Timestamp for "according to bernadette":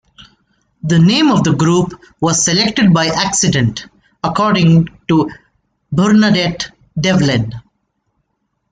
4.23-6.71